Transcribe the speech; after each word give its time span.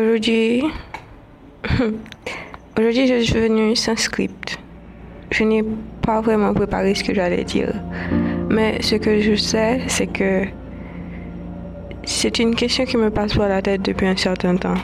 Aujourd'hui, 0.00 0.62
aujourd'hui, 2.78 3.06
je 3.06 3.20
suis 3.20 3.38
venue 3.38 3.76
sans 3.76 3.96
script. 3.96 4.58
Je 5.30 5.44
n'ai 5.44 5.62
pas 6.00 6.22
vraiment 6.22 6.54
préparé 6.54 6.94
ce 6.94 7.04
que 7.04 7.12
j'allais 7.12 7.44
dire. 7.44 7.74
Mais 8.48 8.80
ce 8.80 8.94
que 8.94 9.20
je 9.20 9.34
sais, 9.34 9.82
c'est 9.88 10.06
que 10.06 10.44
c'est 12.04 12.38
une 12.38 12.54
question 12.54 12.86
qui 12.86 12.96
me 12.96 13.10
passe 13.10 13.34
par 13.34 13.48
la 13.48 13.60
tête 13.60 13.82
depuis 13.82 14.06
un 14.06 14.16
certain 14.16 14.56
temps. 14.56 14.80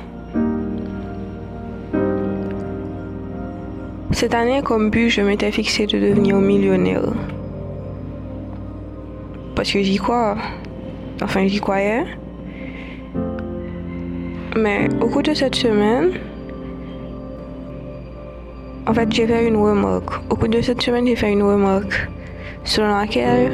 Cette 4.11 4.35
année, 4.35 4.61
comme 4.62 4.91
but, 4.91 5.09
je 5.09 5.23
m'étais 5.23 5.51
fixé 5.51 5.87
de 5.87 5.98
devenir 5.98 6.37
millionnaire. 6.37 7.14
Parce 9.55 9.73
que 9.73 9.83
j'y 9.83 9.96
crois. 9.96 10.37
Enfin, 11.23 11.46
j'y 11.46 11.61
croyais. 11.61 12.05
Mais 14.57 14.88
au 15.02 15.09
cours 15.09 15.23
de 15.23 15.34
cette 15.34 15.54
semaine, 15.54 16.12
en 18.86 18.94
fait, 18.94 19.12
j'ai 19.12 19.26
fait 19.26 19.46
une 19.46 19.57
remarque. 19.57 20.08
Au 20.31 20.36
cours 20.36 20.48
de 20.48 20.62
cette 20.62 20.81
semaine, 20.81 21.07
j'ai 21.07 21.14
fait 21.14 21.31
une 21.31 21.43
remarque 21.43 22.08
selon 22.64 22.96
laquelle 22.96 23.53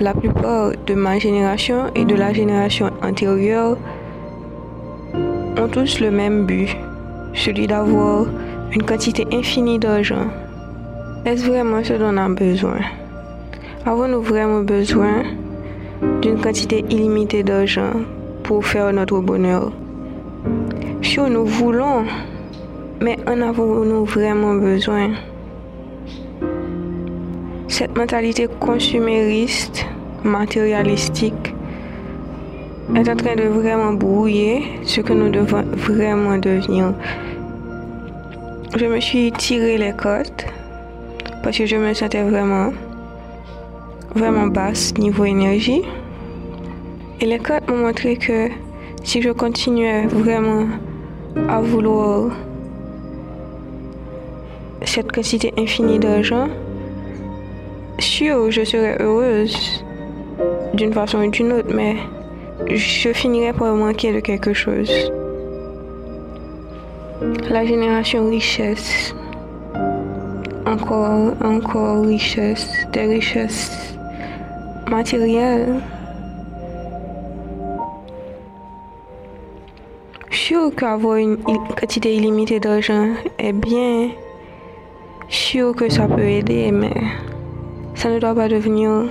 la 0.00 0.14
plupart 0.14 0.72
de 0.86 0.94
ma 0.94 1.18
génération 1.18 1.90
et 1.94 2.06
de 2.06 2.14
la 2.14 2.32
génération 2.32 2.90
antérieure 3.02 3.76
ont 5.58 5.68
tous 5.68 6.00
le 6.00 6.10
même 6.10 6.46
but, 6.46 6.74
celui 7.34 7.66
d'avoir 7.66 8.26
une 8.72 8.84
quantité 8.84 9.26
infinie 9.32 9.78
d'argent. 9.78 10.28
Est-ce 11.26 11.46
vraiment 11.46 11.84
ce 11.84 11.92
dont 11.92 12.14
on 12.14 12.16
a 12.16 12.28
besoin? 12.30 12.80
Avons-nous 13.84 14.22
vraiment 14.22 14.62
besoin 14.62 15.24
d'une 16.22 16.40
quantité 16.40 16.84
illimitée 16.88 17.42
d'argent 17.42 17.92
pour 18.42 18.64
faire 18.64 18.92
notre 18.94 19.20
bonheur? 19.20 19.72
Si 21.02 21.20
nous 21.20 21.46
voulons, 21.46 22.04
mais 23.00 23.16
en 23.26 23.40
avons-nous 23.40 24.04
vraiment 24.04 24.54
besoin? 24.54 25.12
Cette 27.68 27.96
mentalité 27.96 28.48
consumériste, 28.60 29.86
matérialistique, 30.24 31.54
est 32.94 33.08
en 33.08 33.16
train 33.16 33.34
de 33.34 33.44
vraiment 33.44 33.92
brouiller 33.92 34.64
ce 34.82 35.00
que 35.00 35.12
nous 35.12 35.30
devons 35.30 35.62
vraiment 35.74 36.38
devenir. 36.38 36.92
Je 38.76 38.86
me 38.86 39.00
suis 39.00 39.32
tiré 39.32 39.78
les 39.78 39.92
côtes 39.92 40.46
parce 41.42 41.56
que 41.56 41.66
je 41.66 41.76
me 41.76 41.94
sentais 41.94 42.22
vraiment, 42.22 42.72
vraiment 44.14 44.48
basse 44.48 44.92
niveau 44.98 45.24
énergie. 45.24 45.82
Et 47.20 47.26
les 47.26 47.38
côtes 47.38 47.68
m'ont 47.70 47.78
montré 47.78 48.16
que 48.16 48.50
si 49.04 49.22
je 49.22 49.30
continuais 49.30 50.06
vraiment 50.06 50.66
à 51.48 51.60
vouloir 51.60 52.30
cette 54.84 55.12
quantité 55.12 55.52
infinie 55.58 55.98
d'argent, 55.98 56.48
sûr, 57.98 58.50
je 58.50 58.64
serais 58.64 58.96
heureuse 59.00 59.84
d'une 60.74 60.92
façon 60.92 61.18
ou 61.18 61.30
d'une 61.30 61.52
autre, 61.52 61.72
mais 61.74 61.96
je 62.70 63.12
finirais 63.12 63.52
par 63.52 63.74
manquer 63.74 64.12
de 64.12 64.20
quelque 64.20 64.52
chose. 64.52 64.90
La 67.50 67.64
génération 67.64 68.28
richesse. 68.28 69.14
Encore, 70.66 71.32
encore 71.42 72.04
richesse, 72.04 72.68
des 72.92 73.06
richesses 73.06 73.96
matérielles. 74.90 75.80
Sûr 80.46 80.72
qu'avoir 80.76 81.16
une 81.16 81.38
quantité 81.38 82.14
illimitée 82.14 82.60
d'argent 82.60 83.08
est 83.36 83.52
bien. 83.52 84.10
sûr 85.28 85.74
que 85.74 85.88
ça 85.88 86.06
peut 86.06 86.28
aider, 86.38 86.70
mais 86.70 86.94
ça 87.96 88.10
ne 88.10 88.20
doit 88.20 88.32
pas 88.32 88.46
devenir 88.46 89.06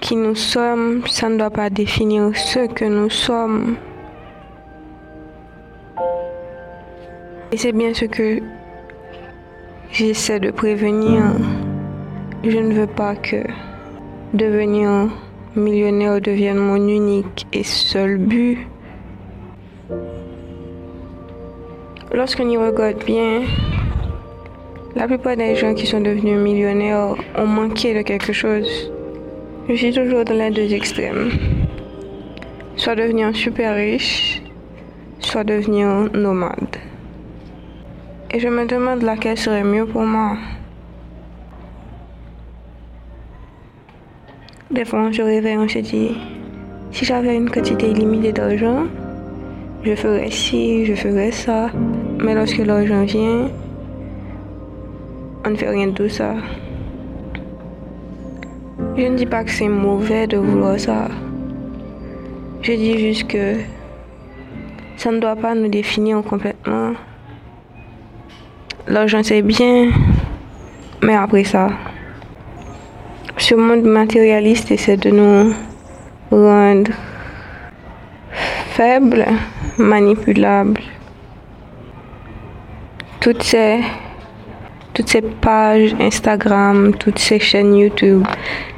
qui 0.00 0.16
nous 0.16 0.34
sommes, 0.34 1.02
ça 1.06 1.28
ne 1.28 1.36
doit 1.36 1.50
pas 1.50 1.68
définir 1.68 2.34
ce 2.34 2.66
que 2.66 2.86
nous 2.86 3.10
sommes. 3.10 3.76
Et 7.52 7.58
c'est 7.58 7.72
bien 7.72 7.92
ce 7.92 8.06
que 8.06 8.40
j'essaie 9.92 10.40
de 10.40 10.50
prévenir. 10.50 11.20
Je 12.42 12.56
ne 12.56 12.72
veux 12.72 12.86
pas 13.02 13.16
que 13.16 13.44
devenir 14.32 15.10
millionnaire 15.54 16.22
devienne 16.22 16.56
mon 16.56 16.88
unique 16.88 17.46
et 17.52 17.64
seul 17.64 18.16
but. 18.16 18.56
Lorsqu'on 22.12 22.48
y 22.48 22.56
regarde 22.56 23.04
bien, 23.04 23.42
la 24.96 25.06
plupart 25.06 25.36
des 25.36 25.54
gens 25.54 25.74
qui 25.74 25.86
sont 25.86 26.00
devenus 26.00 26.38
millionnaires 26.38 27.14
ont 27.36 27.46
manqué 27.46 27.94
de 27.94 28.02
quelque 28.02 28.32
chose. 28.32 28.90
Je 29.68 29.74
suis 29.74 29.92
toujours 29.92 30.24
dans 30.24 30.34
les 30.34 30.50
deux 30.50 30.74
extrêmes. 30.74 31.30
Soit 32.74 32.96
devenir 32.96 33.34
super 33.36 33.76
riche, 33.76 34.42
soit 35.20 35.44
devenir 35.44 36.10
nomade. 36.12 36.78
Et 38.32 38.40
je 38.40 38.48
me 38.48 38.66
demande 38.66 39.02
laquelle 39.02 39.38
serait 39.38 39.62
mieux 39.62 39.86
pour 39.86 40.02
moi. 40.02 40.36
Des 44.72 44.84
fois, 44.84 45.12
se 45.12 45.22
réveille, 45.22 45.58
on 45.58 45.68
se 45.68 45.78
dit, 45.78 46.16
si 46.90 47.04
j'avais 47.04 47.36
une 47.36 47.50
quantité 47.50 47.90
illimitée 47.90 48.32
d'argent, 48.32 48.86
je 49.84 49.94
ferais 49.94 50.30
ci, 50.30 50.84
je 50.86 50.94
ferais 50.94 51.30
ça. 51.30 51.70
Mais 52.22 52.34
lorsque 52.34 52.58
l'argent 52.58 53.04
vient, 53.04 53.48
on 55.44 55.50
ne 55.50 55.56
fait 55.56 55.70
rien 55.70 55.86
de 55.86 55.92
tout 55.92 56.08
ça. 56.08 56.34
Je 58.96 59.06
ne 59.06 59.16
dis 59.16 59.24
pas 59.24 59.42
que 59.42 59.50
c'est 59.50 59.68
mauvais 59.68 60.26
de 60.26 60.36
vouloir 60.36 60.78
ça. 60.78 61.08
Je 62.60 62.72
dis 62.72 62.98
juste 62.98 63.26
que 63.26 63.54
ça 64.98 65.10
ne 65.10 65.18
doit 65.18 65.36
pas 65.36 65.54
nous 65.54 65.68
définir 65.68 66.22
complètement. 66.22 66.92
L'argent 68.86 69.22
c'est 69.22 69.40
bien, 69.40 69.90
mais 71.02 71.14
après 71.14 71.44
ça, 71.44 71.70
ce 73.38 73.54
monde 73.54 73.84
matérialiste 73.84 74.70
essaie 74.70 74.98
de 74.98 75.10
nous 75.10 75.54
rendre 76.30 76.90
faibles, 78.72 79.24
manipulables. 79.78 80.82
Toutes 83.20 83.42
ces 83.42 83.80
toutes 84.94 85.10
ces 85.10 85.20
pages 85.20 85.94
Instagram, 86.00 86.94
toutes 86.94 87.18
ces 87.18 87.38
chaînes 87.38 87.76
YouTube 87.76 88.24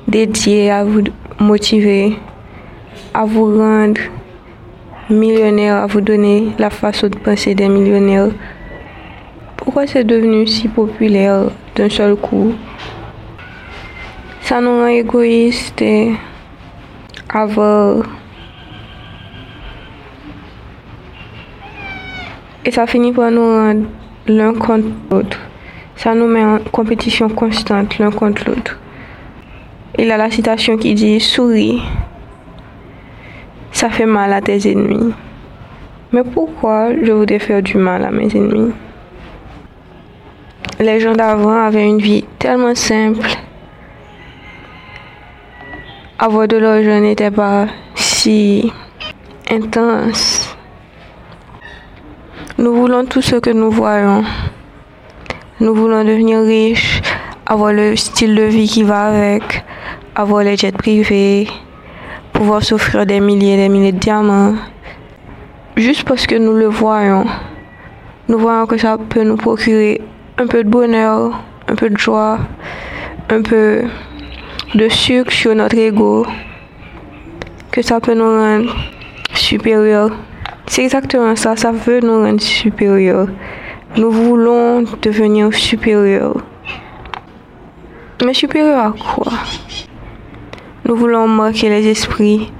dédiées 0.09 0.69
à 0.69 0.83
vous 0.83 1.03
motiver, 1.39 2.19
à 3.15 3.25
vous 3.25 3.57
rendre 3.57 4.01
millionnaire, 5.09 5.77
à 5.77 5.87
vous 5.87 6.01
donner 6.01 6.49
la 6.59 6.71
façon 6.71 7.09
de 7.09 7.17
penser 7.19 7.55
des 7.55 7.69
millionnaires. 7.69 8.31
Pourquoi 9.57 9.87
c'est 9.87 10.03
devenu 10.03 10.47
si 10.49 10.67
populaire 10.67 11.45
d'un 11.77 11.89
seul 11.89 12.17
coup? 12.17 12.53
Ça 14.41 14.61
nous 14.61 14.81
rend 14.81 14.87
égoïstes 14.87 15.81
et 15.83 16.15
avoir. 17.29 18.03
Et 22.65 22.73
ça 22.73 22.89
finit 22.89 23.13
par 23.13 23.31
nous 23.31 23.47
rendre 23.47 23.87
l'un 24.27 24.55
contre 24.55 24.89
l'autre. 25.11 25.39
Ça 25.97 26.15
nous 26.15 26.27
met 26.27 26.45
en 26.45 26.59
compétition 26.59 27.29
constante 27.29 27.99
l'un 27.99 28.11
contre 28.11 28.49
l'autre. 28.49 28.79
Il 29.99 30.11
a 30.11 30.17
la 30.17 30.31
citation 30.31 30.77
qui 30.77 30.95
dit 30.95 31.21
Souris, 31.21 31.83
ça 33.73 33.91
fait 33.91 34.07
mal 34.07 34.33
à 34.33 34.41
tes 34.41 34.71
ennemis. 34.71 35.13
Mais 36.13 36.25
pourquoi 36.25 36.91
je 37.03 37.13
voudrais 37.13 37.39
faire 37.39 37.63
du 37.63 37.77
mal 37.77 38.05
à 38.05 38.11
mes 38.11 38.35
ennemis? 38.35 38.73
Les 40.81 41.01
gens 41.01 41.13
d'avant 41.13 41.65
avaient 41.65 41.87
une 41.87 42.01
vie 42.01 42.25
tellement 42.39 42.75
simple. 42.75 43.29
Avoir 46.19 46.49
de 46.49 46.57
l'argent 46.57 47.01
n'était 47.01 47.31
pas 47.31 47.67
si 47.95 48.73
intense. 49.51 50.42
Nous 52.63 52.77
voulons 52.77 53.05
tout 53.05 53.23
ce 53.23 53.35
que 53.35 53.51
nous 53.51 53.73
voyons. 53.73 54.23
Nous 55.59 55.75
voulons 55.75 56.05
devenir 56.05 56.43
riches, 56.43 57.03
avoir 57.45 57.73
le 57.73 57.97
style 57.97 58.37
de 58.37 58.45
vie 58.45 58.69
qui 58.69 58.85
va 58.85 59.07
avec, 59.07 59.65
avoir 60.15 60.45
les 60.45 60.57
jets 60.57 60.71
privés, 60.71 61.49
pouvoir 62.33 62.63
s'offrir 62.63 63.05
des 63.05 63.19
milliers 63.19 63.55
et 63.55 63.57
des 63.57 63.69
milliers 63.69 63.91
de 63.91 63.99
diamants. 63.99 64.55
Juste 65.77 66.05
parce 66.05 66.25
que 66.25 66.37
nous 66.37 66.53
le 66.53 66.67
voyons. 66.67 67.25
Nous 68.29 68.39
voyons 68.39 68.67
que 68.67 68.79
ça 68.79 68.97
peut 68.97 69.25
nous 69.25 69.37
procurer 69.37 70.01
un 70.39 70.47
peu 70.47 70.63
de 70.63 70.69
bonheur, 70.69 71.43
un 71.67 71.75
peu 71.75 71.91
de 71.91 71.99
joie, 71.99 72.39
un 73.29 73.43
peu 73.43 73.83
de 74.77 74.89
sucre 74.89 75.33
sur 75.33 75.53
notre 75.57 75.77
ego. 75.77 76.25
Que 77.73 77.83
ça 77.83 77.99
peut 77.99 78.15
nous 78.15 78.23
rendre 78.23 78.73
supérieurs 79.35 80.13
C'est 80.75 80.85
exactement 80.85 81.37
ça, 81.37 81.55
ça 81.55 81.71
veut 81.71 82.01
nous 82.01 82.23
rendre 82.23 82.41
supérieurs. 82.41 83.29
Nous 83.99 84.11
voulons 84.11 84.85
devenir 85.03 85.53
supérieurs. 85.53 86.43
Mais 88.25 88.33
supérieurs 88.33 88.87
à 88.87 88.93
quoi? 88.93 89.33
Nous 90.87 90.97
voulons 90.97 91.29
marquer 91.29 91.69
les 91.69 91.87
esprits, 91.89 92.51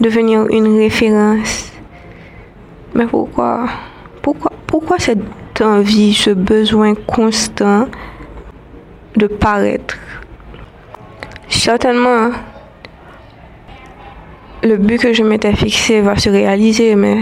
devenir 0.00 0.46
une 0.48 0.78
référence. 0.78 1.70
Mais 2.94 3.04
pourquoi? 3.04 3.66
Pourquoi, 4.22 4.50
pourquoi 4.66 4.98
cette 4.98 5.60
envie, 5.60 6.14
ce 6.14 6.30
besoin 6.30 6.94
constant 6.94 7.86
de 9.14 9.26
paraître? 9.26 9.98
Certainement, 11.50 12.30
le 14.62 14.78
but 14.78 15.02
que 15.02 15.12
je 15.12 15.22
m'étais 15.22 15.54
fixé 15.54 16.00
va 16.00 16.16
se 16.16 16.30
réaliser, 16.30 16.94
mais 16.94 17.18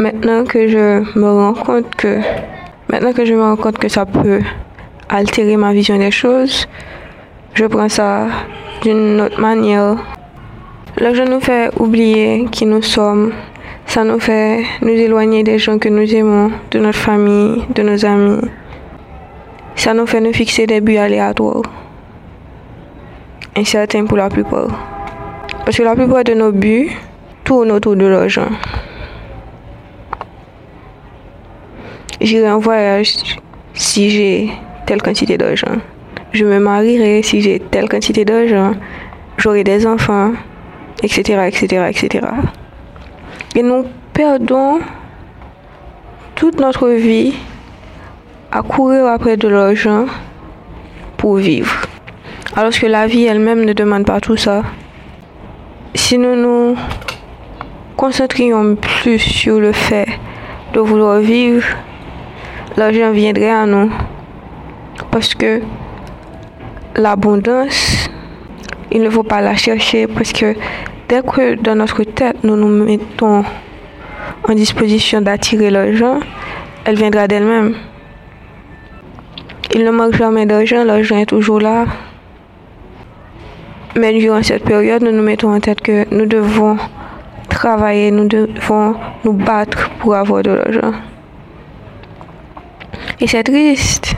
maintenant 0.00 0.44
que 0.44 0.66
je 0.68 1.18
me 1.18 1.30
rends 1.30 1.54
compte 1.54 1.94
que 1.94 2.18
maintenant 2.90 3.12
que 3.12 3.24
je 3.24 3.34
me 3.34 3.42
rends 3.42 3.56
compte 3.56 3.78
que 3.78 3.88
ça 3.88 4.06
peut 4.06 4.40
altérer 5.08 5.56
ma 5.56 5.72
vision 5.72 5.98
des 5.98 6.10
choses, 6.10 6.68
je 7.54 7.66
prends 7.66 7.88
ça 7.88 8.26
d'une 8.82 9.20
autre 9.20 9.40
manière. 9.40 9.96
Je 10.98 11.22
nous 11.22 11.40
fait 11.40 11.70
oublier 11.78 12.46
qui 12.50 12.66
nous 12.66 12.82
sommes. 12.82 13.32
Ça 13.86 14.02
nous 14.02 14.18
fait 14.18 14.64
nous 14.80 14.88
éloigner 14.88 15.42
des 15.42 15.58
gens 15.58 15.78
que 15.78 15.88
nous 15.88 16.12
aimons, 16.14 16.50
de 16.70 16.78
notre 16.78 16.98
famille, 16.98 17.64
de 17.74 17.82
nos 17.82 18.04
amis. 18.04 18.40
Ça 19.76 19.92
nous 19.92 20.06
fait 20.06 20.20
nous 20.20 20.32
fixer 20.32 20.66
des 20.66 20.80
buts 20.80 20.96
aléatoires. 20.96 21.62
Incertains 23.56 24.06
pour 24.06 24.16
la 24.16 24.28
plupart. 24.30 24.68
Parce 25.64 25.76
que 25.76 25.82
la 25.82 25.94
plupart 25.94 26.24
de 26.24 26.34
nos 26.34 26.50
buts 26.50 26.90
tournent 27.44 27.72
autour 27.72 27.94
de 27.94 28.06
l'argent. 28.06 28.48
J'irai 32.24 32.50
en 32.50 32.58
voyage 32.58 33.16
si 33.74 34.08
j'ai 34.08 34.50
telle 34.86 35.02
quantité 35.02 35.36
d'argent. 35.36 35.76
Je 36.32 36.46
me 36.46 36.58
marierai 36.58 37.22
si 37.22 37.42
j'ai 37.42 37.60
telle 37.60 37.86
quantité 37.86 38.24
d'argent. 38.24 38.72
J'aurai 39.36 39.62
des 39.62 39.86
enfants, 39.86 40.32
etc., 41.02 41.46
etc., 41.46 41.84
etc. 41.90 42.26
Et 43.54 43.62
nous 43.62 43.84
perdons 44.14 44.80
toute 46.34 46.58
notre 46.58 46.88
vie 46.88 47.34
à 48.50 48.62
courir 48.62 49.04
après 49.04 49.36
de 49.36 49.48
l'argent 49.48 50.06
pour 51.18 51.36
vivre. 51.36 51.76
Alors 52.56 52.72
que 52.72 52.86
la 52.86 53.06
vie 53.06 53.24
elle-même 53.24 53.66
ne 53.66 53.74
demande 53.74 54.06
pas 54.06 54.22
tout 54.22 54.38
ça. 54.38 54.62
Si 55.94 56.16
nous 56.16 56.36
nous 56.36 56.74
concentrions 57.98 58.76
plus 58.76 59.18
sur 59.18 59.60
le 59.60 59.72
fait 59.72 60.08
de 60.72 60.80
vouloir 60.80 61.18
vivre, 61.18 61.66
l'argent 62.76 63.12
viendrait 63.12 63.50
à 63.50 63.66
nous. 63.66 63.90
Parce 65.10 65.34
que 65.34 65.60
l'abondance, 66.96 68.08
il 68.90 69.02
ne 69.02 69.10
faut 69.10 69.22
pas 69.22 69.40
la 69.40 69.56
chercher 69.56 70.06
parce 70.06 70.32
que 70.32 70.54
dès 71.08 71.22
que 71.22 71.54
dans 71.56 71.74
notre 71.74 72.04
tête, 72.04 72.42
nous 72.44 72.56
nous 72.56 72.84
mettons 72.84 73.44
en 74.48 74.54
disposition 74.54 75.20
d'attirer 75.20 75.70
l'argent, 75.70 76.20
elle 76.84 76.96
viendra 76.96 77.26
d'elle-même. 77.26 77.74
Il 79.74 79.84
ne 79.84 79.90
manque 79.90 80.14
jamais 80.16 80.46
d'argent, 80.46 80.84
l'argent 80.84 81.18
est 81.18 81.26
toujours 81.26 81.60
là. 81.60 81.86
Mais 83.96 84.12
durant 84.18 84.42
cette 84.42 84.64
période, 84.64 85.02
nous 85.02 85.12
nous 85.12 85.22
mettons 85.22 85.54
en 85.54 85.60
tête 85.60 85.80
que 85.80 86.06
nous 86.14 86.26
devons 86.26 86.76
travailler, 87.48 88.10
nous 88.10 88.28
devons 88.28 88.94
nous 89.24 89.32
battre 89.32 89.90
pour 90.00 90.14
avoir 90.14 90.42
de 90.42 90.50
l'argent. 90.50 90.92
Et 93.24 93.26
c'est 93.26 93.42
triste. 93.42 94.16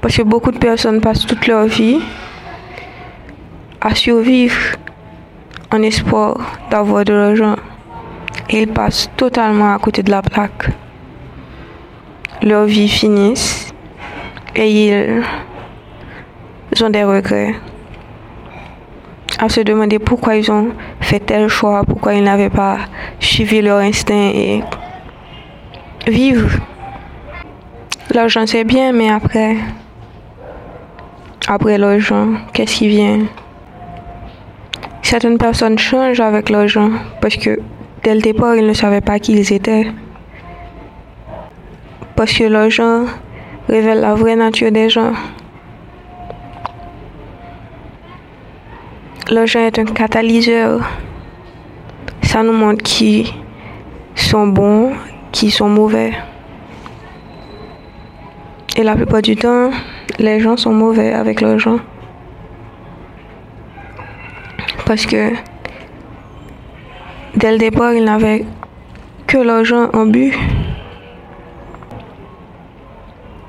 Parce 0.00 0.16
que 0.16 0.22
beaucoup 0.22 0.50
de 0.50 0.56
personnes 0.56 1.02
passent 1.02 1.26
toute 1.26 1.46
leur 1.46 1.66
vie 1.66 2.00
à 3.82 3.94
survivre 3.94 4.76
en 5.70 5.82
espoir 5.82 6.38
d'avoir 6.70 7.04
de 7.04 7.12
l'argent. 7.12 7.56
Et 8.48 8.62
ils 8.62 8.68
passent 8.68 9.10
totalement 9.18 9.74
à 9.74 9.78
côté 9.78 10.02
de 10.02 10.10
la 10.10 10.22
plaque. 10.22 10.70
Leur 12.40 12.64
vie 12.64 12.88
finissent 12.88 13.74
et 14.54 14.70
ils 16.72 16.82
ont 16.82 16.88
des 16.88 17.04
regrets. 17.04 17.56
À 19.38 19.50
se 19.50 19.60
demander 19.60 19.98
pourquoi 19.98 20.36
ils 20.36 20.50
ont 20.50 20.70
fait 21.02 21.20
tel 21.20 21.48
choix, 21.48 21.84
pourquoi 21.84 22.14
ils 22.14 22.24
n'avaient 22.24 22.48
pas 22.48 22.78
suivi 23.20 23.60
leur 23.60 23.80
instinct 23.80 24.30
et 24.34 24.62
vivre. 26.06 26.58
L'argent 28.16 28.46
c'est 28.46 28.64
bien, 28.64 28.92
mais 28.92 29.10
après, 29.10 29.56
après 31.46 31.76
l'argent, 31.76 32.28
qu'est-ce 32.54 32.76
qui 32.76 32.88
vient? 32.88 33.26
Certaines 35.02 35.36
personnes 35.36 35.78
changent 35.78 36.20
avec 36.20 36.48
l'argent 36.48 36.92
parce 37.20 37.36
que 37.36 37.60
dès 38.02 38.14
le 38.14 38.22
départ, 38.22 38.56
ils 38.56 38.66
ne 38.66 38.72
savaient 38.72 39.02
pas 39.02 39.18
qui 39.18 39.32
ils 39.32 39.52
étaient. 39.52 39.88
Parce 42.16 42.32
que 42.32 42.44
l'argent 42.44 43.04
révèle 43.68 44.00
la 44.00 44.14
vraie 44.14 44.36
nature 44.36 44.72
des 44.72 44.88
gens. 44.88 45.12
L'argent 49.28 49.60
est 49.60 49.78
un 49.78 49.84
catalyseur. 49.84 50.80
Ça 52.22 52.42
nous 52.42 52.54
montre 52.54 52.82
qui 52.82 53.30
sont 54.14 54.46
bons, 54.46 54.94
qui 55.32 55.50
sont 55.50 55.68
mauvais. 55.68 56.14
Et 58.78 58.82
la 58.82 58.94
plupart 58.94 59.22
du 59.22 59.36
temps, 59.36 59.70
les 60.18 60.38
gens 60.38 60.58
sont 60.58 60.74
mauvais 60.74 61.14
avec 61.14 61.40
l'argent. 61.40 61.78
Parce 64.84 65.06
que 65.06 65.32
dès 67.36 67.52
le 67.52 67.56
départ, 67.56 67.94
ils 67.94 68.04
n'avaient 68.04 68.44
que 69.26 69.38
l'argent 69.38 69.88
en 69.94 70.04
but. 70.04 70.34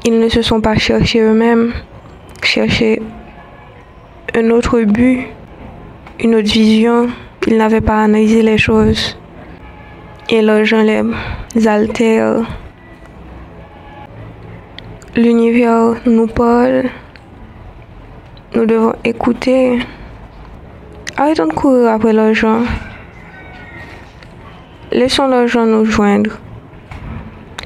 Ils 0.05 0.17
ne 0.17 0.29
se 0.29 0.41
sont 0.41 0.61
pas 0.61 0.77
cherchés 0.77 1.19
eux-mêmes, 1.19 1.73
chercher 2.41 3.01
un 4.33 4.49
autre 4.49 4.79
but, 4.83 5.27
une 6.21 6.35
autre 6.35 6.49
vision. 6.49 7.09
Ils 7.47 7.57
n'avaient 7.57 7.81
pas 7.81 8.01
analysé 8.01 8.43
les 8.43 8.57
choses. 8.57 9.17
Et 10.29 10.41
l'argent 10.41 10.83
les 10.83 11.67
altère. 11.67 12.45
L'univers 15.17 15.95
nous 16.05 16.27
parle. 16.27 16.91
Nous 18.53 18.67
devons 18.67 18.93
écouter. 19.03 19.79
Arrêtons 21.17 21.47
de 21.47 21.53
courir 21.53 21.89
après 21.89 22.13
l'argent. 22.13 22.61
Laissons 24.91 25.25
l'argent 25.25 25.65
nous 25.65 25.85
joindre. 25.85 26.37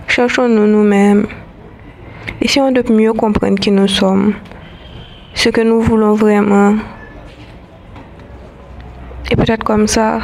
Cherchons-nous 0.07 0.65
nous-mêmes. 0.65 1.27
Essayons 2.39 2.71
de 2.71 2.89
mieux 2.89 3.11
comprendre 3.11 3.59
qui 3.59 3.71
nous 3.71 3.89
sommes, 3.89 4.33
ce 5.33 5.49
que 5.49 5.59
nous 5.59 5.81
voulons 5.81 6.13
vraiment. 6.13 6.75
Et 9.29 9.35
peut-être 9.35 9.65
comme 9.65 9.87
ça, 9.87 10.21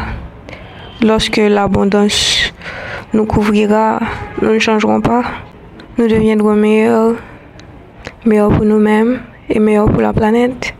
lorsque 1.01 1.35
l'abondance 1.35 2.53
nous 3.11 3.25
couvrira, 3.25 3.99
nous 4.41 4.53
ne 4.53 4.59
changerons 4.59 5.01
pas. 5.01 5.23
Nous 5.97 6.07
deviendrons 6.07 6.53
meilleurs, 6.53 7.15
meilleurs 8.23 8.51
pour 8.51 8.65
nous-mêmes 8.65 9.19
et 9.49 9.57
meilleurs 9.57 9.89
pour 9.89 10.03
la 10.03 10.13
planète, 10.13 10.75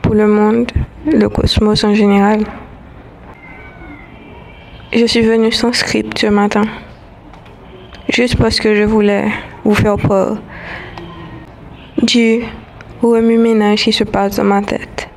pour 0.00 0.14
le 0.14 0.28
monde, 0.28 0.70
le 1.06 1.28
cosmos 1.28 1.82
en 1.82 1.92
général. 1.92 2.44
Je 4.92 5.04
suis 5.06 5.22
venue 5.22 5.50
sans 5.50 5.72
script 5.72 6.16
ce 6.18 6.28
matin, 6.28 6.62
juste 8.10 8.36
parce 8.36 8.60
que 8.60 8.76
je 8.76 8.84
voulais 8.84 9.24
vous 9.64 9.74
faire 9.74 9.96
peur 9.96 10.38
du 12.00 12.42
remue-ménage 13.02 13.82
qui 13.82 13.92
se 13.92 14.04
passe 14.04 14.36
dans 14.36 14.44
ma 14.44 14.62
tête 14.62 15.08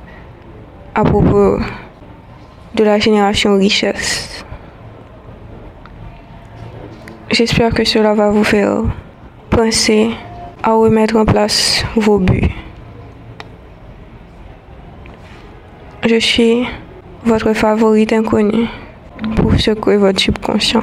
à 0.96 1.04
propos 1.04 1.60
de 2.74 2.82
la 2.82 2.98
génération 2.98 3.56
richesse. 3.56 4.44
J'espère 7.30 7.72
que 7.72 7.84
cela 7.84 8.14
va 8.14 8.30
vous 8.30 8.42
faire 8.42 8.82
penser 9.54 10.10
à 10.62 10.72
remettre 10.72 11.16
en 11.16 11.24
place 11.24 11.84
vos 11.94 12.18
buts. 12.18 12.50
Je 16.04 16.18
suis 16.18 16.66
votre 17.24 17.52
favorite 17.52 18.12
inconnue 18.12 18.66
pour 19.36 19.58
secouer 19.58 19.96
votre 19.96 20.20
subconscient. 20.20 20.82